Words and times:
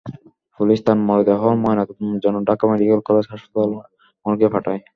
Police 0.59 0.79
তাঁর 0.85 0.97
মরদেহ 1.07 1.41
ময়নাতদন্তের 1.63 2.21
জন্য 2.25 2.37
ঢাকা 2.49 2.65
মেডিকেল 2.71 2.99
কলেজ 3.07 3.25
হাসপাতাল 3.31 3.69
মর্গে 4.25 4.47
পাঠায়। 4.53 4.81